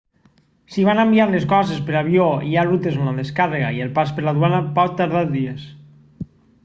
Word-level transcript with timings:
si 0.75 0.85
van 0.85 1.01
enviar 1.01 1.27
les 1.33 1.43
coses 1.51 1.83
per 1.89 1.95
avió 1.99 2.25
hi 2.47 2.55
ha 2.61 2.65
rutes 2.69 2.97
on 3.03 3.11
la 3.11 3.15
descàrrega 3.19 3.71
i 3.77 3.85
el 3.85 3.93
pas 3.99 4.15
per 4.17 4.25
la 4.29 4.35
duana 4.41 4.63
pot 4.79 4.97
tardar 5.03 5.23
dies 5.37 5.69